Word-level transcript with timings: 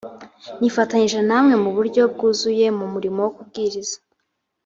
nifatanyije 0.59 1.19
namwe 1.29 1.55
mu 1.63 1.69
buryo 1.75 2.01
bwuzuye 2.13 2.65
mu 2.77 2.85
murimo 2.93 3.19
wo 3.25 3.31
kubwiriza 3.35 3.97